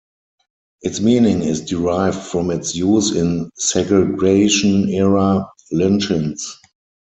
Its 0.81 0.99
meaning 0.99 1.43
is 1.43 1.61
derived 1.63 2.17
from 2.17 2.49
its 2.49 2.73
use 2.73 3.11
in 3.11 3.51
segregation 3.55 4.89
era 4.89 5.45
lynchings. 5.71 6.57